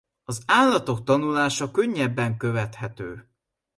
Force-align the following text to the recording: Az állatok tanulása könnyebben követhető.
Az 0.23 0.43
állatok 0.47 1.03
tanulása 1.03 1.71
könnyebben 1.71 2.37
követhető. 2.37 3.29